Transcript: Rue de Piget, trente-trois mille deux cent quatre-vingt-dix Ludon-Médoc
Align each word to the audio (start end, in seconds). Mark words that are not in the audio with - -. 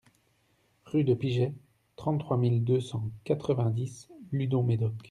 Rue 0.87 1.03
de 1.03 1.13
Piget, 1.13 1.53
trente-trois 1.95 2.35
mille 2.35 2.63
deux 2.63 2.79
cent 2.81 3.11
quatre-vingt-dix 3.23 4.09
Ludon-Médoc 4.31 4.95